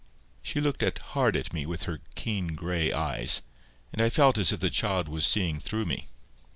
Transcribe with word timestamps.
She 0.41 0.59
looked 0.59 0.83
hard 1.13 1.35
at 1.35 1.53
me 1.53 1.67
with 1.67 1.83
her 1.83 1.99
keen 2.15 2.55
gray 2.55 2.91
eyes; 2.91 3.43
and 3.93 4.01
I 4.01 4.09
felt 4.09 4.39
as 4.39 4.51
if 4.51 4.59
the 4.59 4.71
child 4.71 5.07
was 5.07 5.27
seeing 5.27 5.59
through 5.59 5.85
me. 5.85 6.07